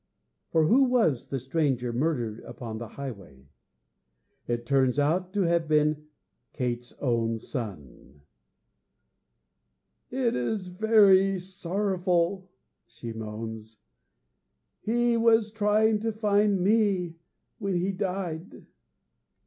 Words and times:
For 0.49 0.65
who 0.65 0.85
was 0.85 1.27
the 1.27 1.37
stranger 1.37 1.93
murdered 1.93 2.39
upon 2.39 2.79
the 2.79 2.87
highway? 2.87 3.45
It 4.47 4.65
turns 4.65 4.97
out 4.97 5.31
to 5.33 5.41
have 5.41 5.67
been 5.67 6.07
Kate's 6.53 6.93
own 6.93 7.37
son! 7.37 8.21
'It 10.09 10.35
is 10.35 10.69
very 10.69 11.39
sorrowful,' 11.39 12.49
she 12.87 13.13
moans. 13.13 13.77
'He 14.79 15.17
was 15.17 15.51
trying 15.51 15.99
to 15.99 16.11
find 16.11 16.61
me 16.61 17.17
when 17.59 17.75
he 17.75 17.91
died!' 17.91 18.65